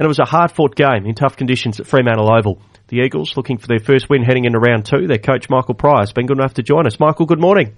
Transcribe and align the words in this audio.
and 0.00 0.06
it 0.06 0.08
was 0.08 0.18
a 0.18 0.24
hard-fought 0.24 0.74
game 0.74 1.04
in 1.04 1.14
tough 1.14 1.36
conditions 1.36 1.78
at 1.78 1.86
Fremantle 1.86 2.34
Oval. 2.34 2.58
The 2.88 3.00
Eagles 3.00 3.36
looking 3.36 3.58
for 3.58 3.66
their 3.66 3.80
first 3.80 4.08
win 4.08 4.22
heading 4.22 4.46
into 4.46 4.58
round 4.58 4.86
two. 4.86 5.06
Their 5.06 5.18
coach 5.18 5.50
Michael 5.50 5.74
Prior 5.74 6.00
has 6.00 6.14
been 6.14 6.24
good 6.24 6.38
enough 6.38 6.54
to 6.54 6.62
join 6.62 6.86
us. 6.86 6.98
Michael, 6.98 7.26
good 7.26 7.38
morning. 7.38 7.74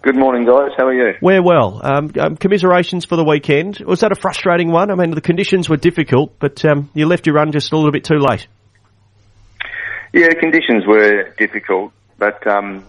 Good 0.00 0.16
morning, 0.16 0.46
guys. 0.46 0.70
How 0.74 0.86
are 0.86 0.94
you? 0.94 1.12
We're 1.20 1.42
well. 1.42 1.82
Um, 1.84 2.12
um, 2.18 2.36
commiserations 2.38 3.04
for 3.04 3.16
the 3.16 3.24
weekend. 3.24 3.80
Was 3.80 4.00
that 4.00 4.10
a 4.10 4.14
frustrating 4.14 4.72
one? 4.72 4.90
I 4.90 4.94
mean, 4.94 5.10
the 5.10 5.20
conditions 5.20 5.68
were 5.68 5.76
difficult, 5.76 6.38
but 6.38 6.64
um, 6.64 6.88
you 6.94 7.04
left 7.04 7.26
your 7.26 7.34
run 7.34 7.52
just 7.52 7.72
a 7.74 7.76
little 7.76 7.92
bit 7.92 8.04
too 8.04 8.18
late. 8.18 8.46
Yeah, 10.14 10.28
conditions 10.40 10.86
were 10.86 11.34
difficult, 11.36 11.92
but 12.16 12.46
um, 12.46 12.86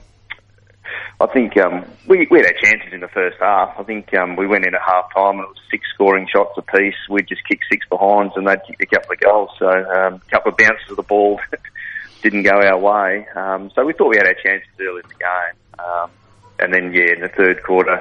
I 1.20 1.26
think 1.28 1.58
um, 1.58 1.84
we, 2.06 2.28
we 2.30 2.38
had 2.38 2.46
our 2.46 2.54
chances 2.62 2.94
in 2.94 3.00
the 3.00 3.08
first 3.08 3.38
half. 3.40 3.74
I 3.78 3.84
think 3.84 4.14
um, 4.14 4.36
we 4.36 4.46
went 4.46 4.68
in 4.68 4.76
at 4.76 4.82
half 4.82 5.12
time 5.16 5.40
and 5.40 5.46
it 5.46 5.50
was 5.50 5.58
six 5.72 5.84
scoring 5.94 6.28
shots 6.32 6.56
apiece. 6.58 6.96
We 7.10 7.24
just 7.24 7.42
kicked 7.48 7.66
six 7.72 7.88
behinds 7.90 8.34
and 8.36 8.48
they'd 8.48 8.62
kicked 8.68 8.82
a 8.82 8.86
couple 8.86 9.14
of 9.14 9.20
goals. 9.20 9.50
So 9.58 9.68
um, 9.68 10.16
a 10.16 10.30
couple 10.30 10.52
of 10.52 10.58
bounces 10.58 10.92
of 10.92 10.98
the 10.98 11.04
ball 11.04 11.40
didn't 12.22 12.44
go 12.44 12.62
our 12.62 12.78
way. 12.78 13.28
Um, 13.36 13.72
so 13.74 13.84
we 13.84 13.94
thought 13.94 14.10
we 14.10 14.18
had 14.18 14.28
our 14.28 14.36
chances 14.36 14.70
early 14.80 15.02
in 15.04 15.10
the 15.10 15.16
game. 15.16 15.86
Um, 15.86 16.12
and 16.60 16.74
then, 16.74 16.94
yeah, 16.94 17.14
in 17.16 17.22
the 17.22 17.30
third 17.30 17.64
quarter, 17.64 18.00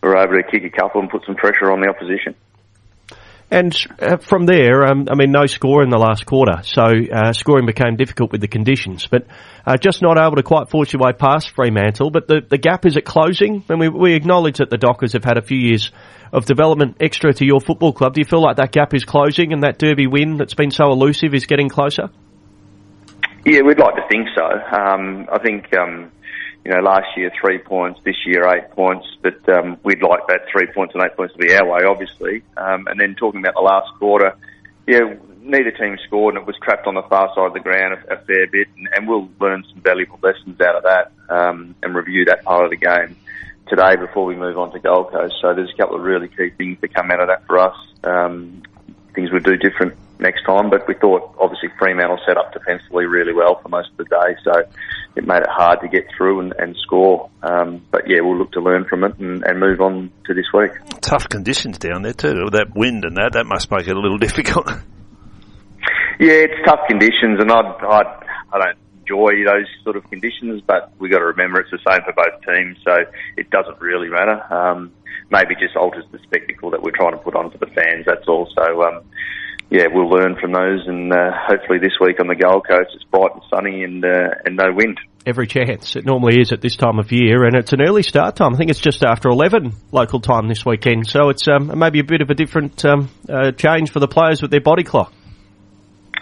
we 0.00 0.08
were 0.08 0.16
able 0.16 0.34
to 0.34 0.48
kick 0.48 0.62
a 0.62 0.70
couple 0.70 1.00
and 1.00 1.10
put 1.10 1.24
some 1.26 1.34
pressure 1.34 1.72
on 1.72 1.80
the 1.80 1.88
opposition. 1.88 2.36
And 3.52 3.76
uh, 4.00 4.16
from 4.16 4.46
there, 4.46 4.86
um, 4.86 5.08
I 5.10 5.14
mean, 5.14 5.30
no 5.30 5.44
score 5.44 5.82
in 5.82 5.90
the 5.90 5.98
last 5.98 6.24
quarter, 6.24 6.62
so 6.62 6.84
uh, 6.84 7.34
scoring 7.34 7.66
became 7.66 7.96
difficult 7.96 8.32
with 8.32 8.40
the 8.40 8.48
conditions. 8.48 9.06
But 9.06 9.26
uh, 9.66 9.76
just 9.76 10.00
not 10.00 10.16
able 10.16 10.36
to 10.36 10.42
quite 10.42 10.70
force 10.70 10.90
your 10.90 11.02
way 11.02 11.12
past 11.12 11.50
Fremantle. 11.50 12.10
But 12.10 12.28
the, 12.28 12.40
the 12.48 12.56
gap 12.56 12.86
is 12.86 12.96
it 12.96 13.04
closing? 13.04 13.62
And 13.68 13.78
we, 13.78 13.90
we 13.90 14.14
acknowledge 14.14 14.56
that 14.56 14.70
the 14.70 14.78
Dockers 14.78 15.12
have 15.12 15.24
had 15.24 15.36
a 15.36 15.42
few 15.42 15.58
years 15.58 15.90
of 16.32 16.46
development 16.46 16.96
extra 16.98 17.34
to 17.34 17.44
your 17.44 17.60
football 17.60 17.92
club. 17.92 18.14
Do 18.14 18.22
you 18.22 18.24
feel 18.24 18.40
like 18.40 18.56
that 18.56 18.72
gap 18.72 18.94
is 18.94 19.04
closing 19.04 19.52
and 19.52 19.64
that 19.64 19.78
Derby 19.78 20.06
win 20.06 20.38
that's 20.38 20.54
been 20.54 20.70
so 20.70 20.90
elusive 20.90 21.34
is 21.34 21.44
getting 21.44 21.68
closer? 21.68 22.08
Yeah, 23.44 23.60
we'd 23.66 23.78
like 23.78 23.96
to 23.96 24.08
think 24.08 24.28
so. 24.34 24.44
Um, 24.44 25.28
I 25.30 25.38
think. 25.44 25.66
Um 25.76 26.10
you 26.64 26.70
know, 26.70 26.80
last 26.80 27.16
year 27.16 27.32
three 27.40 27.58
points, 27.58 28.00
this 28.04 28.16
year 28.24 28.46
eight 28.48 28.70
points, 28.70 29.06
but 29.20 29.48
um, 29.48 29.78
we'd 29.82 30.02
like 30.02 30.26
that 30.28 30.42
three 30.50 30.66
points 30.66 30.94
and 30.94 31.02
eight 31.02 31.16
points 31.16 31.34
to 31.34 31.38
be 31.38 31.52
our 31.54 31.66
way, 31.66 31.84
obviously. 31.84 32.42
Um, 32.56 32.86
and 32.86 33.00
then 33.00 33.16
talking 33.16 33.40
about 33.40 33.54
the 33.54 33.60
last 33.60 33.90
quarter, 33.98 34.36
yeah, 34.86 35.14
neither 35.40 35.72
team 35.72 35.98
scored 36.06 36.34
and 36.34 36.42
it 36.42 36.46
was 36.46 36.56
trapped 36.62 36.86
on 36.86 36.94
the 36.94 37.02
far 37.02 37.28
side 37.34 37.46
of 37.46 37.52
the 37.52 37.60
ground 37.60 37.98
a, 38.08 38.14
a 38.14 38.16
fair 38.18 38.46
bit, 38.46 38.68
and, 38.76 38.88
and, 38.96 39.08
we'll 39.08 39.28
learn 39.40 39.64
some 39.72 39.80
valuable 39.80 40.18
lessons 40.22 40.60
out 40.60 40.76
of 40.76 40.82
that 40.84 41.12
um, 41.28 41.74
and 41.82 41.94
review 41.94 42.24
that 42.24 42.44
part 42.44 42.64
of 42.64 42.70
the 42.70 42.76
game 42.76 43.16
today 43.68 43.96
before 43.96 44.24
we 44.24 44.36
move 44.36 44.56
on 44.56 44.70
to 44.72 44.78
Gold 44.78 45.10
Coast. 45.10 45.34
So 45.40 45.54
there's 45.54 45.70
a 45.70 45.76
couple 45.76 45.96
of 45.96 46.02
really 46.02 46.28
key 46.28 46.50
things 46.50 46.78
that 46.80 46.94
come 46.94 47.10
out 47.10 47.20
of 47.20 47.28
that 47.28 47.46
for 47.46 47.58
us, 47.58 47.76
um, 48.04 48.62
things 49.14 49.32
we'd 49.32 49.42
do 49.42 49.56
different 49.56 49.94
next 50.20 50.44
time, 50.44 50.70
but 50.70 50.86
we 50.86 50.94
thought 50.94 51.34
obviously 51.40 51.68
Fremantle 51.78 52.20
set 52.24 52.36
up 52.36 52.52
defensively 52.52 53.06
really 53.06 53.32
well 53.32 53.60
for 53.60 53.68
most 53.68 53.90
of 53.90 53.96
the 53.96 54.04
day, 54.04 54.36
so 54.44 54.62
it 55.14 55.26
made 55.26 55.42
it 55.42 55.48
hard 55.50 55.80
to 55.80 55.88
get 55.88 56.06
through 56.16 56.40
and, 56.40 56.54
and 56.58 56.76
score. 56.82 57.30
Um, 57.42 57.84
but 57.90 58.02
yeah, 58.06 58.20
we'll 58.20 58.38
look 58.38 58.52
to 58.52 58.60
learn 58.60 58.84
from 58.84 59.04
it 59.04 59.18
and, 59.18 59.44
and, 59.44 59.60
move 59.60 59.80
on 59.80 60.10
to 60.26 60.34
this 60.34 60.46
week. 60.54 60.70
Tough 61.00 61.28
conditions 61.28 61.78
down 61.78 62.02
there 62.02 62.12
too. 62.12 62.48
That 62.52 62.74
wind 62.74 63.04
and 63.04 63.16
that 63.16 63.32
that 63.34 63.44
must 63.44 63.70
make 63.70 63.86
it 63.86 63.96
a 63.96 64.00
little 64.00 64.18
difficult. 64.26 64.66
yeah, 66.18 66.46
it's 66.46 66.64
tough 66.66 66.80
conditions, 66.88 67.40
and 67.40 67.50
I 67.50 67.60
I 67.60 68.02
I 68.52 68.58
don't 68.58 68.78
enjoy 69.00 69.32
those 69.44 69.66
sort 69.84 69.96
of 69.96 70.08
conditions, 70.08 70.62
but 70.66 70.92
we 70.98 71.08
got 71.08 71.18
to 71.18 71.26
remember 71.26 71.60
it's 71.60 71.70
the 71.70 71.78
same 71.90 72.02
for 72.02 72.12
both 72.12 72.40
teams, 72.46 72.78
so 72.84 72.96
it 73.36 73.50
doesn't 73.50 73.80
really 73.80 74.08
matter. 74.08 74.40
Um, 74.52 74.92
maybe 75.30 75.54
just 75.60 75.76
alters 75.76 76.04
the 76.12 76.18
spectacle 76.20 76.70
that 76.70 76.82
we're 76.82 76.96
trying 76.96 77.12
to 77.12 77.18
put 77.18 77.34
on 77.34 77.50
for 77.50 77.58
the 77.58 77.66
fans. 77.66 78.06
That's 78.06 78.26
all. 78.28 78.48
So. 78.54 78.82
Um, 78.82 79.02
yeah, 79.72 79.86
we'll 79.90 80.10
learn 80.10 80.36
from 80.38 80.52
those, 80.52 80.86
and 80.86 81.10
uh, 81.10 81.30
hopefully 81.48 81.78
this 81.78 81.92
week 81.98 82.20
on 82.20 82.26
the 82.26 82.34
Gold 82.34 82.68
Coast 82.68 82.90
it's 82.94 83.04
bright 83.04 83.32
and 83.32 83.42
sunny 83.48 83.82
and 83.84 84.04
uh, 84.04 84.28
and 84.44 84.54
no 84.54 84.70
wind. 84.70 85.00
Every 85.24 85.46
chance. 85.46 85.96
It 85.96 86.04
normally 86.04 86.42
is 86.42 86.52
at 86.52 86.60
this 86.60 86.76
time 86.76 86.98
of 86.98 87.10
year, 87.10 87.44
and 87.44 87.56
it's 87.56 87.72
an 87.72 87.80
early 87.80 88.02
start 88.02 88.36
time. 88.36 88.52
I 88.52 88.58
think 88.58 88.70
it's 88.70 88.80
just 88.80 89.02
after 89.02 89.30
eleven 89.30 89.72
local 89.90 90.20
time 90.20 90.48
this 90.48 90.66
weekend, 90.66 91.08
so 91.08 91.30
it's 91.30 91.48
um, 91.48 91.72
maybe 91.78 92.00
a 92.00 92.04
bit 92.04 92.20
of 92.20 92.28
a 92.28 92.34
different 92.34 92.84
um, 92.84 93.08
uh, 93.26 93.52
change 93.52 93.90
for 93.92 93.98
the 93.98 94.08
players 94.08 94.42
with 94.42 94.50
their 94.50 94.60
body 94.60 94.84
clock. 94.84 95.10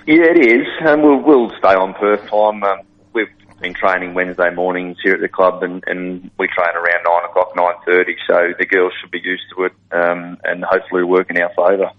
Yeah, 0.06 0.30
it 0.30 0.46
is, 0.46 0.66
and 0.86 1.02
we'll 1.02 1.20
we'll 1.20 1.50
stay 1.58 1.75
on 1.75 1.94
Perth 1.94 2.30
time. 2.30 2.62
Um, 2.62 2.86
we've 3.12 3.26
been 3.60 3.75
training 3.75 4.14
Wednesday 4.14 4.54
mornings 4.54 4.96
here 5.02 5.14
at 5.14 5.20
the 5.20 5.28
club, 5.28 5.64
and, 5.64 5.82
and 5.88 6.30
we 6.38 6.46
train 6.46 6.76
around 6.76 7.02
nine 7.04 7.25
o'clock, 7.28 7.56
nine 7.56 7.75
thirty. 7.84 8.14
So 8.28 8.54
the 8.56 8.66
girls 8.66 8.92
should 9.00 9.10
be 9.10 9.20
used 9.25 9.42
to 9.56 9.64
it, 9.64 9.72
um, 9.91 10.38
and 10.44 10.62
hopefully 10.62 11.02
work 11.02 11.30
in 11.30 11.42
our 11.42 11.50
favour. 11.50 11.91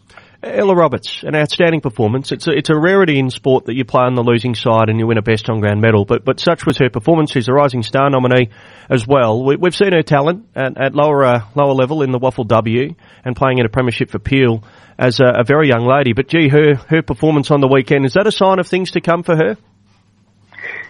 Ella 0.44 0.76
Roberts, 0.76 1.22
an 1.22 1.36
outstanding 1.36 1.82
performance. 1.82 2.32
It's 2.32 2.48
a, 2.48 2.52
it's 2.52 2.70
a 2.72 2.76
rarity 2.76 3.20
in 3.20 3.30
sport 3.30 3.66
that 3.66 3.76
you 3.76 3.86
play 3.86 4.02
on 4.02 4.16
the 4.16 4.24
losing 4.24 4.56
side 4.56 4.90
and 4.90 4.98
you 4.98 5.06
win 5.06 5.20
a 5.20 5.22
best 5.22 5.50
on 5.50 5.60
ground 5.60 5.82
medal, 5.82 6.04
but, 6.04 6.26
but 6.26 6.40
such 6.40 6.66
was 6.66 6.80
her 6.80 6.90
performance. 6.90 7.32
She's 7.32 7.48
a 7.48 7.54
Rising 7.54 7.84
Star 7.84 8.10
nominee 8.10 8.50
as 8.90 9.06
well. 9.06 9.44
We, 9.44 9.58
have 9.64 9.76
seen 9.76 9.94
her 9.94 10.02
talent 10.02 10.48
at, 10.56 10.82
at 10.82 10.96
lower, 10.96 11.24
uh, 11.24 11.46
lower 11.54 11.74
level 11.74 12.02
in 12.02 12.12
the 12.12 12.20
WAFL 12.20 12.48
W 12.48 12.96
and 13.24 13.36
playing 13.36 13.60
in 13.60 13.68
a 13.68 13.70
premiership 13.70 14.10
for 14.10 14.18
Peel 14.18 14.64
as 14.98 15.20
a, 15.20 15.42
a, 15.42 15.44
very 15.44 15.68
young 15.68 15.86
lady. 15.86 16.14
But 16.14 16.28
gee, 16.28 16.50
her, 16.50 16.74
her 16.90 17.04
performance 17.04 17.52
on 17.52 17.62
the 17.62 17.68
weekend, 17.68 18.06
is 18.06 18.14
that 18.14 18.26
a 18.26 18.32
sign 18.32 18.58
of 18.58 18.68
things 18.68 18.92
to 18.92 19.02
come 19.02 19.22
for 19.22 19.36
her? 19.36 19.58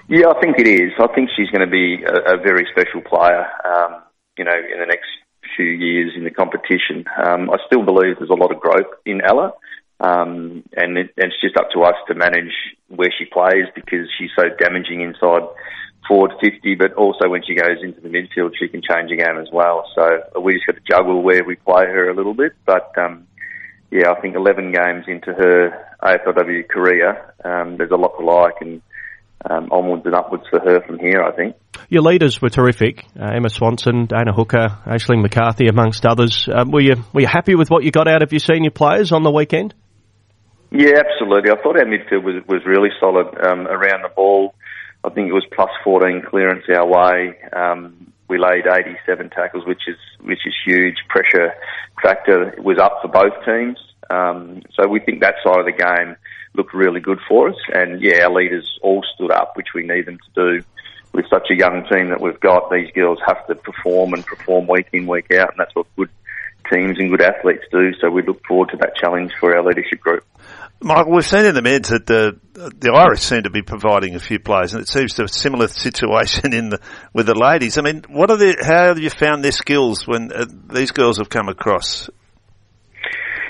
Yeah, 0.07 0.27
I 0.29 0.39
think 0.39 0.59
it 0.59 0.67
is. 0.67 0.91
I 0.97 1.07
think 1.13 1.29
she's 1.35 1.49
going 1.49 1.65
to 1.65 1.71
be 1.71 2.03
a, 2.03 2.35
a 2.35 2.37
very 2.37 2.67
special 2.71 3.01
player, 3.01 3.47
um, 3.65 4.01
you 4.37 4.45
know, 4.45 4.55
in 4.55 4.79
the 4.79 4.85
next 4.85 5.07
few 5.55 5.65
years 5.65 6.13
in 6.15 6.23
the 6.23 6.31
competition. 6.31 7.05
Um, 7.23 7.49
I 7.49 7.57
still 7.67 7.83
believe 7.83 8.17
there's 8.17 8.29
a 8.29 8.33
lot 8.33 8.51
of 8.51 8.59
growth 8.59 8.91
in 9.05 9.21
Ella, 9.21 9.53
um, 9.99 10.63
and, 10.75 10.97
it, 10.97 11.13
it's 11.17 11.39
just 11.41 11.57
up 11.57 11.69
to 11.73 11.83
us 11.83 11.95
to 12.07 12.15
manage 12.15 12.53
where 12.87 13.13
she 13.17 13.25
plays 13.25 13.65
because 13.75 14.07
she's 14.17 14.31
so 14.35 14.49
damaging 14.59 15.01
inside 15.01 15.43
forward 16.07 16.31
50, 16.41 16.75
but 16.75 16.93
also 16.93 17.29
when 17.29 17.43
she 17.43 17.55
goes 17.55 17.77
into 17.83 18.01
the 18.01 18.09
midfield, 18.09 18.51
she 18.59 18.67
can 18.67 18.81
change 18.81 19.09
the 19.09 19.17
game 19.17 19.37
as 19.37 19.47
well. 19.53 19.85
So 19.95 20.41
we 20.41 20.55
just 20.55 20.65
got 20.65 20.75
to 20.75 20.81
juggle 20.89 21.21
where 21.21 21.43
we 21.43 21.55
play 21.55 21.85
her 21.85 22.09
a 22.09 22.15
little 22.15 22.33
bit, 22.33 22.53
but 22.65 22.91
um, 22.97 23.27
yeah, 23.91 24.11
I 24.11 24.19
think 24.19 24.35
11 24.35 24.71
games 24.71 25.05
into 25.07 25.33
her 25.33 25.95
AFLW 26.01 26.67
career, 26.67 27.33
um, 27.45 27.77
there's 27.77 27.91
a 27.91 27.95
lot 27.95 28.17
to 28.17 28.25
like, 28.25 28.55
and 28.61 28.81
um, 29.49 29.69
onwards 29.71 30.05
and 30.05 30.15
upwards 30.15 30.43
for 30.49 30.59
her 30.59 30.81
from 30.85 30.99
here, 30.99 31.21
I 31.21 31.31
think. 31.31 31.55
Your 31.89 32.03
leaders 32.03 32.41
were 32.41 32.49
terrific. 32.49 33.05
Uh, 33.19 33.31
Emma 33.35 33.49
Swanson, 33.49 34.05
Dana 34.05 34.33
Hooker, 34.33 34.77
Aisling 34.85 35.21
McCarthy, 35.21 35.67
amongst 35.67 36.05
others. 36.05 36.47
Um, 36.53 36.71
were 36.71 36.81
you 36.81 36.95
were 37.13 37.21
you 37.21 37.27
happy 37.27 37.55
with 37.55 37.69
what 37.69 37.83
you 37.83 37.91
got 37.91 38.07
out 38.07 38.23
of 38.23 38.31
your 38.31 38.39
senior 38.39 38.71
players 38.71 39.11
on 39.11 39.23
the 39.23 39.31
weekend? 39.31 39.73
Yeah, 40.71 41.01
absolutely. 41.03 41.51
I 41.51 41.61
thought 41.61 41.77
our 41.77 41.85
midfield 41.85 42.23
was 42.23 42.43
was 42.47 42.61
really 42.65 42.89
solid 42.99 43.27
um, 43.45 43.67
around 43.67 44.03
the 44.03 44.11
ball. 44.15 44.55
I 45.03 45.09
think 45.09 45.29
it 45.29 45.33
was 45.33 45.45
plus 45.53 45.69
14 45.83 46.23
clearance 46.29 46.63
our 46.69 46.85
way. 46.85 47.37
Um, 47.51 48.13
we 48.29 48.37
laid 48.37 48.65
87 48.65 49.29
tackles, 49.31 49.65
which 49.65 49.81
is 49.87 49.97
which 50.21 50.39
is 50.45 50.53
huge. 50.65 50.95
Pressure 51.09 51.53
factor 52.01 52.55
was 52.59 52.77
up 52.79 52.99
for 53.01 53.09
both 53.09 53.33
teams. 53.43 53.77
Um, 54.09 54.61
so 54.75 54.87
we 54.87 54.99
think 54.99 55.21
that 55.21 55.35
side 55.43 55.59
of 55.59 55.65
the 55.65 55.71
game 55.71 56.15
looked 56.53 56.73
really 56.73 56.99
good 56.99 57.19
for 57.27 57.49
us. 57.49 57.57
And 57.73 58.01
yeah, 58.01 58.23
our 58.25 58.33
leaders 58.33 58.79
all 58.81 59.03
stood 59.15 59.31
up, 59.31 59.55
which 59.55 59.69
we 59.73 59.83
need 59.83 60.05
them 60.05 60.17
to 60.17 60.59
do. 60.59 60.65
With 61.13 61.25
such 61.29 61.47
a 61.51 61.55
young 61.55 61.85
team 61.91 62.09
that 62.09 62.21
we've 62.21 62.39
got, 62.39 62.71
these 62.71 62.89
girls 62.93 63.19
have 63.27 63.45
to 63.47 63.55
perform 63.55 64.13
and 64.13 64.25
perform 64.25 64.67
week 64.67 64.87
in, 64.93 65.07
week 65.07 65.29
out, 65.33 65.49
and 65.49 65.57
that's 65.57 65.75
what 65.75 65.85
good 65.97 66.09
teams 66.71 66.97
and 66.99 67.09
good 67.09 67.21
athletes 67.21 67.65
do. 67.69 67.91
So 67.99 68.09
we 68.09 68.21
look 68.21 68.45
forward 68.47 68.69
to 68.69 68.77
that 68.77 68.95
challenge 68.95 69.33
for 69.37 69.53
our 69.53 69.63
leadership 69.63 69.99
group. 69.99 70.23
Michael, 70.83 71.11
we've 71.11 71.25
seen 71.25 71.45
in 71.45 71.53
the 71.53 71.61
Meds 71.61 71.89
that 71.89 72.05
the 72.07 72.39
the 72.53 72.91
Irish 72.91 73.21
seem 73.21 73.43
to 73.43 73.49
be 73.49 73.61
providing 73.61 74.15
a 74.15 74.19
few 74.19 74.39
players, 74.39 74.73
and 74.73 74.81
it 74.81 74.89
seems 74.89 75.13
to 75.15 75.23
a 75.23 75.27
similar 75.27 75.67
situation 75.67 76.53
in 76.53 76.69
the 76.69 76.79
with 77.13 77.27
the 77.27 77.35
ladies. 77.35 77.77
I 77.77 77.81
mean, 77.81 78.03
what 78.09 78.31
are 78.31 78.37
the 78.37 78.55
how 78.61 78.87
have 78.87 78.99
you 78.99 79.09
found 79.09 79.43
their 79.43 79.51
skills 79.51 80.07
when 80.07 80.31
uh, 80.31 80.45
these 80.73 80.91
girls 80.91 81.17
have 81.17 81.29
come 81.29 81.49
across? 81.49 82.09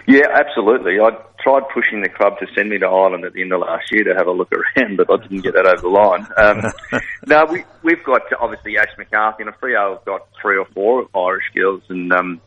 Yeah, 0.07 0.27
absolutely. 0.33 0.99
I 0.99 1.11
tried 1.41 1.63
pushing 1.73 2.01
the 2.01 2.09
club 2.09 2.37
to 2.39 2.47
send 2.55 2.69
me 2.69 2.77
to 2.79 2.85
Ireland 2.85 3.25
at 3.25 3.33
the 3.33 3.41
end 3.41 3.53
of 3.53 3.61
last 3.61 3.91
year 3.91 4.03
to 4.03 4.15
have 4.15 4.27
a 4.27 4.31
look 4.31 4.51
around, 4.51 4.97
but 4.97 5.11
I 5.11 5.17
didn't 5.17 5.41
get 5.41 5.53
that 5.53 5.65
over 5.65 5.81
the 5.81 5.87
line. 5.87 6.27
Um, 6.37 7.01
now 7.27 7.45
we 7.45 7.63
we've 7.83 8.03
got 8.03 8.21
obviously 8.39 8.77
Ash 8.77 8.95
McCarthy 8.97 9.43
and 9.43 9.49
a 9.49 9.53
Freo 9.53 9.97
have 9.97 10.05
got 10.05 10.27
three 10.41 10.57
or 10.57 10.65
four 10.73 11.07
Irish 11.15 11.45
girls, 11.55 11.83
and 11.89 12.11
um, 12.13 12.41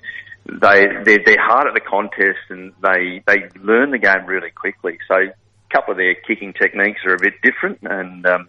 they 0.46 0.86
they're, 1.04 1.22
they're 1.24 1.42
hard 1.42 1.66
at 1.68 1.74
the 1.74 1.80
contest 1.80 2.38
and 2.50 2.72
they 2.82 3.22
they 3.26 3.48
learn 3.60 3.90
the 3.90 3.98
game 3.98 4.26
really 4.26 4.50
quickly. 4.50 4.98
So 5.08 5.14
a 5.14 5.34
couple 5.72 5.92
of 5.92 5.98
their 5.98 6.14
kicking 6.14 6.52
techniques 6.52 7.00
are 7.04 7.14
a 7.14 7.20
bit 7.20 7.34
different, 7.42 7.78
and 7.82 8.26
um, 8.26 8.48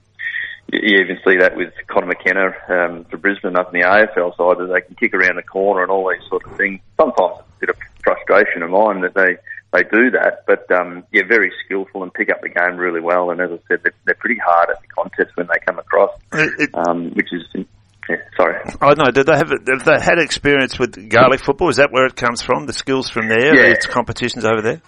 you 0.72 1.00
even 1.00 1.20
see 1.26 1.38
that 1.38 1.56
with 1.56 1.74
Conor 1.88 2.08
McKenna 2.08 2.54
um, 2.70 3.06
for 3.06 3.18
Brisbane 3.18 3.56
up 3.56 3.74
in 3.74 3.80
the 3.80 3.86
AFL 3.86 4.36
side 4.36 4.58
that 4.60 4.74
they 4.74 4.82
can 4.82 4.96
kick 4.96 5.14
around 5.14 5.36
the 5.36 5.44
corner 5.44 5.84
and 5.84 5.92
all 5.92 6.10
these 6.10 6.28
sort 6.28 6.46
of 6.46 6.58
things. 6.58 6.82
Sometimes 6.98 7.40
it's 7.40 7.58
a 7.58 7.60
bit 7.60 7.70
of 7.70 7.78
frustration 8.04 8.64
of 8.64 8.72
mine 8.72 9.02
that 9.02 9.14
they 9.14 9.38
they 9.76 9.84
do 9.84 10.12
that, 10.12 10.44
but 10.48 10.70
um, 10.72 11.04
yeah, 11.12 11.24
very 11.28 11.52
skillful 11.66 12.04
and 12.04 12.14
pick 12.14 12.30
up 12.30 12.42
the 12.42 12.50
game 12.50 12.78
really 12.78 13.02
well. 13.02 13.32
And 13.32 13.42
as 13.42 13.52
I 13.52 13.60
said, 13.68 13.80
they're, 13.84 13.94
they're 14.06 14.16
pretty 14.16 14.40
hard 14.44 14.70
at 14.70 14.82
the 14.82 14.88
contest 14.88 15.36
when 15.36 15.48
they 15.48 15.60
come 15.66 15.80
across, 15.80 16.12
it, 16.34 16.70
um, 16.74 17.12
which 17.12 17.30
is. 17.32 17.66
Yeah, 18.08 18.18
sorry. 18.38 18.62
Oh 18.82 18.94
no! 18.96 19.10
Did 19.10 19.26
they 19.26 19.36
have 19.36 19.50
have 19.50 19.84
they 19.84 20.00
had 20.00 20.20
experience 20.20 20.78
with 20.78 20.94
Gaelic 21.10 21.44
football? 21.44 21.70
Is 21.70 21.78
that 21.78 21.92
where 21.92 22.06
it 22.06 22.16
comes 22.16 22.44
from? 22.44 22.68
The 22.68 22.74
skills 22.74 23.10
from 23.10 23.30
there, 23.30 23.56
yeah. 23.56 23.74
It's 23.74 23.88
competitions 23.88 24.46
over 24.46 24.62
there. 24.62 24.82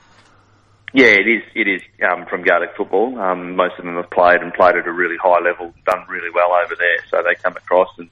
Yeah, 0.94 1.18
it 1.18 1.28
is. 1.28 1.44
It 1.56 1.68
is 1.68 1.82
um, 2.06 2.28
from 2.30 2.44
Gaelic 2.44 2.78
football. 2.78 3.20
Um, 3.20 3.56
most 3.56 3.74
of 3.80 3.86
them 3.86 3.96
have 3.96 4.10
played 4.12 4.42
and 4.42 4.54
played 4.54 4.76
at 4.76 4.88
a 4.88 4.92
really 4.92 5.18
high 5.22 5.42
level, 5.44 5.74
done 5.86 6.06
really 6.08 6.30
well 6.34 6.54
over 6.54 6.76
there. 6.78 6.98
So 7.10 7.24
they 7.28 7.36
come 7.42 7.58
across 7.58 7.90
and 7.98 8.08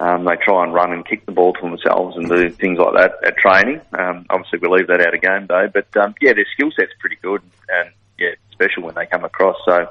um, 0.00 0.24
they 0.24 0.36
try 0.42 0.64
and 0.64 0.72
run 0.72 0.92
and 0.92 1.06
kick 1.06 1.26
the 1.26 1.32
ball 1.32 1.52
to 1.52 1.60
themselves 1.60 2.16
and 2.16 2.28
do 2.28 2.50
things 2.50 2.78
like 2.78 2.94
that 2.94 3.12
at 3.26 3.36
training. 3.36 3.80
Um, 3.92 4.26
obviously, 4.30 4.60
we 4.62 4.68
leave 4.68 4.88
that 4.88 5.00
out 5.00 5.14
of 5.14 5.20
game 5.20 5.46
day, 5.46 5.66
but 5.72 5.94
um, 6.00 6.14
yeah, 6.20 6.32
their 6.34 6.46
skill 6.52 6.70
set's 6.76 6.92
pretty 7.00 7.16
good 7.22 7.42
and 7.68 7.90
yeah, 8.18 8.34
special 8.52 8.84
when 8.84 8.94
they 8.94 9.06
come 9.06 9.24
across. 9.24 9.56
So 9.64 9.88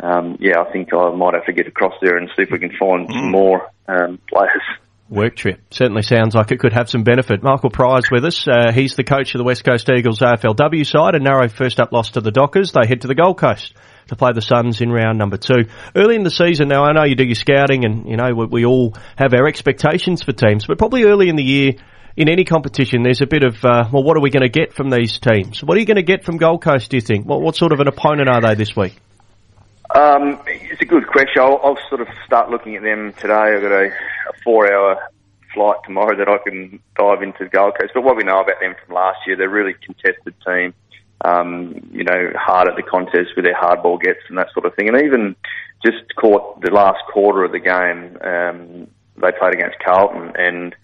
um, 0.00 0.36
yeah, 0.40 0.60
I 0.60 0.72
think 0.72 0.92
I 0.92 1.10
might 1.14 1.34
have 1.34 1.46
to 1.46 1.52
get 1.52 1.66
across 1.66 1.94
there 2.02 2.16
and 2.16 2.28
see 2.36 2.42
if 2.42 2.50
we 2.50 2.58
can 2.58 2.76
find 2.78 3.08
mm. 3.08 3.12
some 3.12 3.30
more 3.30 3.70
um, 3.88 4.18
players 4.28 4.62
work 5.08 5.36
trip. 5.36 5.60
Certainly 5.70 6.02
sounds 6.02 6.34
like 6.34 6.50
it 6.50 6.58
could 6.58 6.72
have 6.72 6.90
some 6.90 7.04
benefit. 7.04 7.42
Michael 7.42 7.70
Prior's 7.70 8.10
with 8.10 8.24
us. 8.24 8.46
Uh, 8.48 8.72
he's 8.72 8.96
the 8.96 9.04
coach 9.04 9.34
of 9.34 9.38
the 9.38 9.44
West 9.44 9.64
Coast 9.64 9.88
Eagles 9.88 10.20
AFLW 10.20 10.86
side. 10.86 11.14
A 11.14 11.20
narrow 11.20 11.48
first 11.48 11.78
up 11.78 11.92
loss 11.92 12.12
to 12.12 12.20
the 12.20 12.32
Dockers. 12.32 12.72
They 12.72 12.86
head 12.86 13.02
to 13.02 13.08
the 13.08 13.14
Gold 13.14 13.38
Coast 13.38 13.74
to 14.08 14.16
play 14.16 14.32
the 14.32 14.42
Suns 14.42 14.80
in 14.80 14.90
round 14.90 15.18
number 15.18 15.36
two. 15.36 15.68
Early 15.94 16.16
in 16.16 16.22
the 16.22 16.30
season, 16.30 16.68
now 16.68 16.84
I 16.84 16.92
know 16.92 17.04
you 17.04 17.14
do 17.14 17.24
your 17.24 17.34
scouting 17.34 17.84
and, 17.84 18.08
you 18.08 18.16
know, 18.16 18.34
we, 18.34 18.46
we 18.46 18.64
all 18.64 18.94
have 19.16 19.34
our 19.34 19.46
expectations 19.46 20.22
for 20.22 20.32
teams, 20.32 20.66
but 20.66 20.78
probably 20.78 21.04
early 21.04 21.28
in 21.28 21.36
the 21.36 21.44
year, 21.44 21.72
in 22.16 22.28
any 22.28 22.44
competition, 22.44 23.02
there's 23.02 23.22
a 23.22 23.26
bit 23.26 23.42
of, 23.42 23.64
uh, 23.64 23.88
well, 23.92 24.04
what 24.04 24.16
are 24.16 24.20
we 24.20 24.30
going 24.30 24.42
to 24.42 24.48
get 24.48 24.72
from 24.72 24.90
these 24.90 25.18
teams? 25.18 25.62
What 25.62 25.76
are 25.76 25.80
you 25.80 25.86
going 25.86 25.96
to 25.96 26.02
get 26.02 26.24
from 26.24 26.36
Gold 26.36 26.62
Coast, 26.62 26.90
do 26.90 26.96
you 26.96 27.00
think? 27.00 27.26
What, 27.26 27.40
what 27.40 27.56
sort 27.56 27.72
of 27.72 27.80
an 27.80 27.88
opponent 27.88 28.28
are 28.28 28.40
they 28.40 28.54
this 28.54 28.76
week? 28.76 28.94
Um, 29.94 30.40
it's 30.46 30.80
a 30.80 30.86
good 30.86 31.06
question. 31.06 31.42
I'll, 31.42 31.60
I'll, 31.62 31.78
sort 31.88 32.00
of 32.00 32.08
start 32.26 32.50
looking 32.50 32.76
at 32.76 32.82
them 32.82 33.12
today. 33.14 33.32
I've 33.32 33.62
got 33.62 33.72
a, 33.72 33.86
a 33.86 34.32
four-hour 34.42 34.98
flight 35.54 35.76
tomorrow 35.84 36.16
that 36.16 36.28
I 36.28 36.38
can 36.38 36.80
dive 36.96 37.22
into 37.22 37.48
Gold 37.48 37.74
Coast. 37.78 37.92
But 37.94 38.02
what 38.02 38.16
we 38.16 38.24
know 38.24 38.40
about 38.40 38.60
them 38.60 38.74
from 38.84 38.94
last 38.94 39.18
year, 39.26 39.36
they're 39.36 39.46
a 39.46 39.52
really 39.52 39.74
contested 39.74 40.34
team. 40.44 40.74
Um, 41.24 41.88
you 41.90 42.04
know, 42.04 42.32
hard 42.36 42.68
at 42.68 42.76
the 42.76 42.82
contest 42.82 43.30
with 43.34 43.46
their 43.46 43.56
hard 43.56 43.82
ball 43.82 43.96
gets 43.96 44.20
and 44.28 44.36
that 44.36 44.52
sort 44.52 44.66
of 44.66 44.74
thing. 44.74 44.88
And 44.88 45.02
even 45.02 45.34
just 45.84 46.14
caught 46.16 46.60
the 46.60 46.70
last 46.70 47.00
quarter 47.12 47.44
of 47.44 47.52
the 47.52 47.60
game, 47.60 48.18
um, 48.20 48.86
they 49.16 49.32
played 49.38 49.54
against 49.54 49.78
Carlton 49.82 50.32
and 50.36 50.76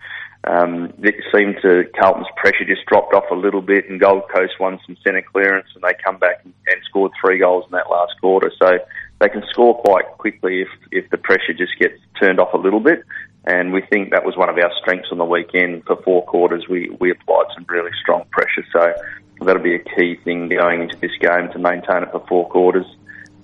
um, 0.44 0.94
it 1.02 1.16
seemed 1.34 1.56
to 1.62 1.84
Carlton's 1.98 2.26
pressure 2.36 2.64
just 2.64 2.86
dropped 2.86 3.12
off 3.12 3.30
a 3.30 3.34
little 3.34 3.60
bit, 3.60 3.90
and 3.90 4.00
Gold 4.00 4.22
Coast 4.34 4.54
won 4.58 4.80
some 4.86 4.96
centre 5.04 5.22
clearance, 5.22 5.68
and 5.74 5.84
they 5.84 5.92
come 6.02 6.18
back 6.18 6.40
and, 6.44 6.54
and 6.66 6.80
scored 6.88 7.12
three 7.20 7.38
goals 7.38 7.66
in 7.66 7.72
that 7.72 7.90
last 7.90 8.14
quarter. 8.20 8.50
So 8.58 8.78
they 9.20 9.28
can 9.28 9.42
score 9.50 9.78
quite 9.82 10.06
quickly 10.16 10.62
if 10.62 10.68
if 10.90 11.10
the 11.10 11.18
pressure 11.18 11.52
just 11.52 11.78
gets 11.78 11.98
turned 12.18 12.40
off 12.40 12.54
a 12.54 12.58
little 12.58 12.80
bit. 12.80 13.04
And 13.44 13.72
we 13.72 13.82
think 13.82 14.10
that 14.10 14.24
was 14.24 14.36
one 14.36 14.48
of 14.48 14.56
our 14.56 14.70
strengths 14.80 15.08
on 15.12 15.18
the 15.18 15.24
weekend. 15.24 15.84
For 15.84 16.00
four 16.02 16.24
quarters, 16.24 16.64
we 16.70 16.88
we 17.00 17.10
applied 17.10 17.46
some 17.54 17.66
really 17.68 17.92
strong 18.00 18.24
pressure. 18.30 18.64
So 18.72 18.94
that'll 19.46 19.62
be 19.62 19.74
a 19.74 19.84
key 19.96 20.16
thing 20.24 20.48
going 20.48 20.82
into 20.82 20.96
this 20.98 21.12
game 21.20 21.50
to 21.52 21.58
maintain 21.58 22.02
it 22.02 22.10
for 22.12 22.24
four 22.28 22.48
quarters. 22.48 22.86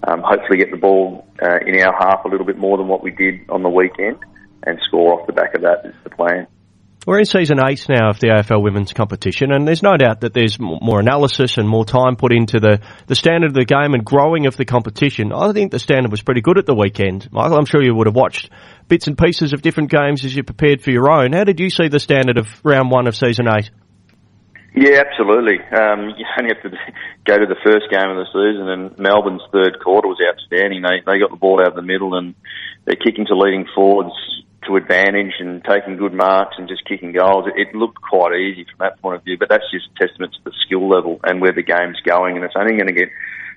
Um, 0.06 0.22
hopefully, 0.22 0.58
get 0.58 0.70
the 0.70 0.76
ball 0.76 1.26
uh, 1.42 1.58
in 1.66 1.80
our 1.80 1.94
half 1.98 2.24
a 2.24 2.28
little 2.28 2.46
bit 2.46 2.58
more 2.58 2.76
than 2.76 2.88
what 2.88 3.02
we 3.02 3.10
did 3.10 3.48
on 3.48 3.62
the 3.62 3.70
weekend, 3.70 4.18
and 4.64 4.78
score 4.86 5.18
off 5.18 5.26
the 5.26 5.32
back 5.32 5.54
of 5.54 5.62
that 5.62 5.86
is 5.86 5.94
the 6.04 6.10
plan. 6.10 6.46
We're 7.06 7.20
in 7.20 7.24
season 7.24 7.58
eight 7.64 7.88
now 7.88 8.10
of 8.10 8.18
the 8.18 8.30
AFL 8.30 8.64
women's 8.64 8.92
competition, 8.92 9.52
and 9.52 9.66
there's 9.66 9.82
no 9.82 9.96
doubt 9.96 10.22
that 10.22 10.34
there's 10.34 10.58
more 10.58 10.98
analysis 10.98 11.56
and 11.56 11.68
more 11.68 11.84
time 11.84 12.16
put 12.16 12.32
into 12.32 12.58
the, 12.58 12.80
the 13.06 13.14
standard 13.14 13.50
of 13.50 13.54
the 13.54 13.64
game 13.64 13.94
and 13.94 14.04
growing 14.04 14.46
of 14.46 14.56
the 14.56 14.64
competition. 14.64 15.32
I 15.32 15.52
think 15.52 15.70
the 15.70 15.78
standard 15.78 16.10
was 16.10 16.22
pretty 16.22 16.40
good 16.40 16.58
at 16.58 16.66
the 16.66 16.74
weekend. 16.74 17.30
Michael, 17.30 17.58
I'm 17.58 17.64
sure 17.64 17.80
you 17.80 17.94
would 17.94 18.08
have 18.08 18.16
watched 18.16 18.50
bits 18.88 19.06
and 19.06 19.16
pieces 19.16 19.52
of 19.52 19.62
different 19.62 19.92
games 19.92 20.24
as 20.24 20.34
you 20.34 20.42
prepared 20.42 20.82
for 20.82 20.90
your 20.90 21.08
own. 21.08 21.32
How 21.32 21.44
did 21.44 21.60
you 21.60 21.70
see 21.70 21.86
the 21.86 22.00
standard 22.00 22.38
of 22.38 22.48
round 22.64 22.90
one 22.90 23.06
of 23.06 23.14
season 23.14 23.46
eight? 23.56 23.70
Yeah, 24.76 25.02
absolutely. 25.08 25.58
Um, 25.72 26.10
you 26.18 26.26
only 26.38 26.54
have 26.54 26.62
to 26.62 26.78
go 27.24 27.38
to 27.38 27.46
the 27.46 27.56
first 27.64 27.90
game 27.90 28.10
of 28.10 28.16
the 28.16 28.26
season, 28.26 28.68
and 28.68 28.98
Melbourne's 28.98 29.42
third 29.50 29.80
quarter 29.82 30.06
was 30.06 30.20
outstanding. 30.20 30.82
They 30.82 31.00
they 31.04 31.18
got 31.18 31.30
the 31.30 31.40
ball 31.40 31.60
out 31.60 31.68
of 31.68 31.74
the 31.74 31.82
middle, 31.82 32.14
and 32.14 32.34
they're 32.84 32.96
kicking 32.96 33.26
to 33.26 33.34
leading 33.36 33.66
forwards 33.74 34.14
to 34.66 34.76
advantage 34.76 35.34
and 35.38 35.64
taking 35.64 35.96
good 35.96 36.12
marks 36.12 36.56
and 36.58 36.68
just 36.68 36.84
kicking 36.84 37.12
goals. 37.12 37.46
It, 37.46 37.68
it 37.68 37.74
looked 37.74 38.00
quite 38.02 38.34
easy 38.34 38.64
from 38.64 38.78
that 38.80 39.00
point 39.00 39.16
of 39.16 39.24
view, 39.24 39.38
but 39.38 39.48
that's 39.48 39.70
just 39.70 39.88
testament 39.96 40.34
to 40.34 40.44
the 40.44 40.52
skill 40.66 40.88
level 40.88 41.20
and 41.24 41.40
where 41.40 41.52
the 41.52 41.62
game's 41.62 42.00
going, 42.04 42.36
and 42.36 42.44
it's 42.44 42.56
only 42.56 42.74
going 42.74 42.88
to 42.88 42.92
get 42.92 43.08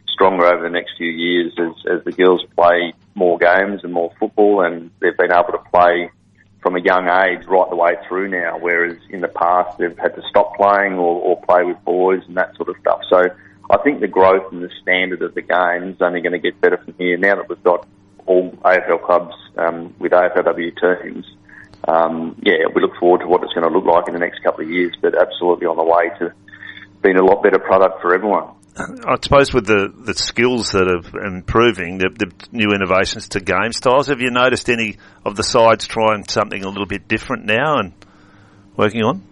stronger 0.07 0.45
over 0.45 0.63
the 0.63 0.69
next 0.69 0.91
few 0.97 1.09
years 1.09 1.53
as, 1.57 1.97
as 1.97 2.03
the 2.05 2.11
girls 2.11 2.45
play 2.55 2.93
more 3.15 3.37
games 3.37 3.81
and 3.83 3.91
more 3.91 4.13
football, 4.19 4.61
and 4.61 4.91
they've 5.01 5.17
been 5.17 5.31
able 5.31 5.51
to 5.51 5.69
play 5.71 6.11
from 6.61 6.75
a 6.75 6.81
young 6.81 7.07
age 7.07 7.45
right 7.47 7.69
the 7.69 7.75
way 7.75 7.95
through 8.07 8.27
now, 8.29 8.57
whereas 8.59 8.97
in 9.09 9.21
the 9.21 9.27
past 9.27 9.77
they've 9.77 9.97
had 9.97 10.15
to 10.15 10.21
stop 10.29 10.55
playing 10.57 10.93
or, 10.93 11.21
or 11.21 11.41
play 11.43 11.63
with 11.63 11.83
boys 11.85 12.21
and 12.27 12.35
that 12.35 12.55
sort 12.55 12.69
of 12.69 12.75
stuff. 12.81 13.01
So 13.09 13.29
I 13.69 13.77
think 13.77 14.01
the 14.01 14.07
growth 14.07 14.51
and 14.51 14.61
the 14.61 14.69
standard 14.81 15.21
of 15.21 15.35
the 15.35 15.41
game 15.41 15.89
is 15.89 16.01
only 16.01 16.21
going 16.21 16.33
to 16.33 16.39
get 16.39 16.59
better 16.59 16.77
from 16.77 16.95
here 16.97 17.17
now 17.17 17.35
that 17.35 17.47
we've 17.47 17.63
got 17.63 17.87
all 18.25 18.51
AFL 18.51 19.05
clubs 19.05 19.35
um, 19.57 19.93
with 19.99 20.11
AFLW 20.11 21.03
teams. 21.03 21.25
Um, 21.87 22.35
yeah, 22.43 22.65
we 22.73 22.81
look 22.81 22.95
forward 22.97 23.21
to 23.21 23.27
what 23.27 23.41
it's 23.43 23.53
going 23.53 23.67
to 23.67 23.73
look 23.73 23.85
like 23.85 24.07
in 24.07 24.13
the 24.13 24.19
next 24.19 24.43
couple 24.43 24.63
of 24.63 24.69
years, 24.69 24.93
but 25.01 25.15
absolutely 25.19 25.65
on 25.65 25.77
the 25.77 25.83
way 25.83 26.09
to 26.19 26.33
being 27.01 27.17
a 27.17 27.23
lot 27.23 27.41
better 27.41 27.59
product 27.59 28.01
for 28.01 28.13
everyone. 28.13 28.49
I 28.79 29.17
suppose 29.21 29.53
with 29.53 29.65
the, 29.65 29.93
the 29.93 30.13
skills 30.13 30.71
that 30.71 30.87
are 30.87 31.25
improving, 31.25 31.97
the, 31.97 32.09
the 32.17 32.31
new 32.51 32.69
innovations 32.73 33.29
to 33.29 33.41
game 33.41 33.73
styles, 33.73 34.07
have 34.07 34.21
you 34.21 34.31
noticed 34.31 34.69
any 34.69 34.97
of 35.25 35.35
the 35.35 35.43
sides 35.43 35.85
trying 35.85 36.23
something 36.25 36.63
a 36.63 36.69
little 36.69 36.85
bit 36.85 37.07
different 37.07 37.45
now 37.45 37.79
and 37.79 37.93
working 38.77 39.03
on? 39.03 39.23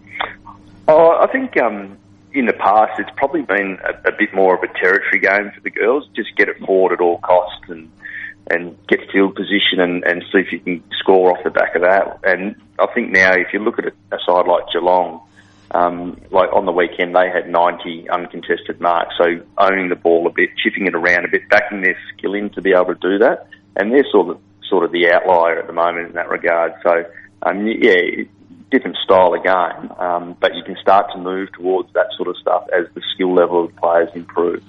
Oh, 0.86 1.18
I 1.20 1.30
think 1.32 1.60
um, 1.60 1.96
in 2.32 2.46
the 2.46 2.52
past 2.52 2.98
it's 2.98 3.10
probably 3.16 3.42
been 3.42 3.78
a, 3.82 4.08
a, 4.08 4.12
bit 4.12 4.34
more 4.34 4.54
of 4.54 4.62
a 4.62 4.72
territory 4.78 5.20
game 5.20 5.50
for 5.54 5.60
the 5.62 5.70
girls. 5.70 6.08
Just 6.14 6.36
get 6.36 6.48
it 6.48 6.58
forward 6.60 6.92
at 6.92 7.00
all 7.00 7.18
costs 7.18 7.68
and 7.68 7.90
and 8.50 8.76
get 8.86 9.00
field 9.12 9.34
position 9.34 9.78
and, 9.78 10.02
and 10.04 10.24
see 10.32 10.38
if 10.38 10.52
you 10.52 10.60
can 10.60 10.82
score 10.98 11.36
off 11.36 11.44
the 11.44 11.50
back 11.50 11.74
of 11.74 11.82
that. 11.82 12.18
And 12.24 12.56
I 12.78 12.86
think 12.94 13.10
now, 13.10 13.32
if 13.32 13.52
you 13.52 13.58
look 13.58 13.78
at 13.78 13.84
a, 13.84 13.92
a 14.10 14.18
side 14.24 14.46
like 14.46 14.64
Geelong, 14.72 15.20
um, 15.72 16.20
like 16.30 16.52
on 16.52 16.66
the 16.66 16.72
weekend 16.72 17.14
they 17.14 17.30
had 17.30 17.48
90 17.48 18.08
uncontested 18.10 18.80
marks, 18.80 19.14
so 19.18 19.24
owning 19.58 19.88
the 19.88 19.96
ball 19.96 20.26
a 20.26 20.30
bit, 20.30 20.50
chipping 20.56 20.86
it 20.86 20.94
around 20.94 21.24
a 21.24 21.28
bit, 21.28 21.48
backing 21.48 21.82
their 21.82 21.96
skill 22.12 22.34
in 22.34 22.50
to 22.50 22.62
be 22.62 22.72
able 22.72 22.94
to 22.94 23.00
do 23.00 23.18
that. 23.18 23.48
And 23.76 23.92
they're 23.92 24.06
sort 24.10 24.30
of 24.30 24.40
sort 24.68 24.84
of 24.84 24.92
the 24.92 25.10
outlier 25.10 25.58
at 25.58 25.66
the 25.66 25.72
moment 25.72 26.08
in 26.08 26.14
that 26.14 26.28
regard. 26.28 26.72
So 26.82 27.04
um, 27.42 27.66
yeah, 27.66 28.24
different 28.70 28.96
style 29.02 29.34
of 29.34 29.42
game, 29.42 29.90
um, 29.98 30.36
but 30.40 30.54
you 30.54 30.62
can 30.62 30.76
start 30.80 31.10
to 31.12 31.18
move 31.18 31.52
towards 31.52 31.92
that 31.94 32.06
sort 32.16 32.28
of 32.28 32.36
stuff 32.36 32.66
as 32.76 32.86
the 32.94 33.02
skill 33.14 33.34
level 33.34 33.64
of 33.64 33.76
players 33.76 34.10
improve. 34.14 34.62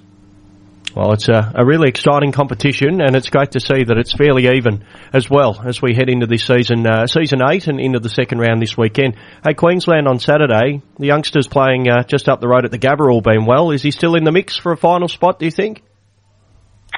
Well, 0.94 1.12
it's 1.12 1.28
a, 1.28 1.52
a, 1.54 1.64
really 1.64 1.88
exciting 1.88 2.32
competition, 2.32 3.00
and 3.00 3.14
it's 3.14 3.30
great 3.30 3.52
to 3.52 3.60
see 3.60 3.84
that 3.84 3.96
it's 3.96 4.12
fairly 4.12 4.56
even 4.56 4.84
as 5.12 5.30
well 5.30 5.60
as 5.64 5.80
we 5.80 5.94
head 5.94 6.08
into 6.08 6.26
this 6.26 6.44
season, 6.44 6.84
uh, 6.84 7.06
season 7.06 7.40
eight, 7.48 7.68
and 7.68 7.78
into 7.78 8.00
the 8.00 8.08
second 8.08 8.40
round 8.40 8.60
this 8.60 8.76
weekend. 8.76 9.14
Hey, 9.44 9.54
Queensland 9.54 10.08
on 10.08 10.18
Saturday, 10.18 10.82
the 10.98 11.06
youngsters 11.06 11.46
playing 11.46 11.88
uh, 11.88 12.02
just 12.02 12.28
up 12.28 12.40
the 12.40 12.48
road 12.48 12.64
at 12.64 12.72
the 12.72 12.78
Gabba 12.78 13.08
all 13.08 13.20
been 13.20 13.46
well. 13.46 13.70
Is 13.70 13.82
he 13.82 13.92
still 13.92 14.16
in 14.16 14.24
the 14.24 14.32
mix 14.32 14.56
for 14.56 14.72
a 14.72 14.76
final 14.76 15.06
spot? 15.06 15.38
Do 15.38 15.44
you 15.44 15.52
think? 15.52 15.82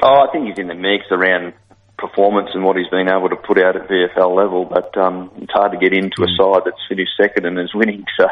Oh, 0.03 0.27
I 0.27 0.33
think 0.33 0.47
he's 0.49 0.59
in 0.59 0.69
the 0.69 0.75
mix 0.75 1.05
around 1.11 1.53
performance 1.99 2.49
and 2.55 2.65
what 2.65 2.77
he's 2.77 2.89
been 2.89 3.09
able 3.09 3.29
to 3.29 3.37
put 3.37 3.63
out 3.63 3.77
at 3.77 3.89
VFL 3.89 4.35
level, 4.35 4.65
but 4.65 4.97
um, 4.97 5.31
it's 5.37 5.53
hard 5.53 5.73
to 5.73 5.79
get 5.79 5.93
into 5.93 6.23
a 6.23 6.27
hmm. 6.27 6.41
side 6.41 6.63
that's 6.65 6.81
finished 6.89 7.13
second 7.21 7.47
and 7.47 7.59
is 7.59 7.75
winning. 7.75 8.05
So 8.19 8.27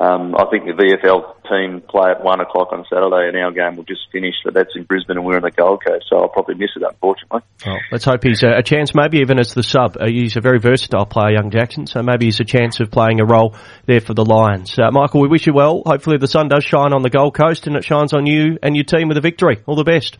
um, 0.00 0.34
I 0.34 0.46
think 0.50 0.64
the 0.64 0.72
VFL 0.72 1.44
team 1.44 1.82
play 1.86 2.10
at 2.10 2.24
one 2.24 2.40
o'clock 2.40 2.72
on 2.72 2.86
Saturday, 2.88 3.28
and 3.28 3.36
our 3.36 3.52
game 3.52 3.76
will 3.76 3.84
just 3.84 4.00
finish. 4.10 4.34
But 4.42 4.54
that's 4.54 4.74
in 4.74 4.84
Brisbane, 4.84 5.18
and 5.18 5.26
we're 5.26 5.36
in 5.36 5.42
the 5.42 5.50
Gold 5.50 5.84
Coast, 5.86 6.06
so 6.08 6.16
I'll 6.16 6.30
probably 6.30 6.54
miss 6.54 6.70
it, 6.74 6.82
unfortunately. 6.82 7.40
Well, 7.66 7.78
let's 7.92 8.06
hope 8.06 8.24
he's 8.24 8.42
a, 8.42 8.48
a, 8.56 8.62
chance, 8.62 8.94
maybe 8.94 9.18
even 9.18 9.38
as 9.38 9.52
the 9.52 9.62
sub. 9.62 9.98
Uh, 10.00 10.06
he's 10.08 10.38
a 10.38 10.40
very 10.40 10.58
versatile 10.58 11.04
player, 11.04 11.32
young 11.32 11.50
Jackson, 11.50 11.86
so 11.86 12.02
maybe 12.02 12.24
he's 12.24 12.40
a 12.40 12.44
chance 12.44 12.80
of 12.80 12.90
playing 12.90 13.20
a 13.20 13.26
role 13.26 13.54
there 13.84 14.00
for 14.00 14.14
the 14.14 14.24
Lions. 14.24 14.78
Uh, 14.78 14.90
Michael, 14.90 15.20
we 15.20 15.28
wish 15.28 15.46
you 15.46 15.52
well. 15.52 15.82
Hopefully, 15.84 16.16
the 16.16 16.26
sun 16.26 16.48
does 16.48 16.64
shine 16.64 16.94
on 16.94 17.02
the 17.02 17.10
Gold 17.10 17.36
Coast, 17.36 17.66
and 17.66 17.76
it 17.76 17.84
shines 17.84 18.14
on 18.14 18.24
you 18.24 18.58
and 18.62 18.74
your 18.74 18.84
team 18.84 19.08
with 19.08 19.18
a 19.18 19.20
victory. 19.20 19.60
All 19.66 19.76
the 19.76 19.84
best. 19.84 20.16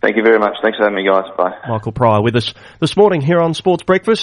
Thank 0.00 0.16
you 0.16 0.22
very 0.22 0.38
much. 0.38 0.56
Thanks 0.62 0.78
for 0.78 0.84
having 0.84 0.96
me, 0.96 1.04
guys. 1.06 1.30
Bye. 1.36 1.52
Michael 1.68 1.92
Prior 1.92 2.22
with 2.22 2.34
us 2.34 2.54
this 2.80 2.96
morning 2.96 3.20
here 3.20 3.38
on 3.38 3.52
Sports 3.52 3.82
Breakfast. 3.82 4.18